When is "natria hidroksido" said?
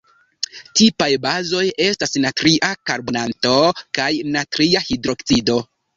4.39-5.61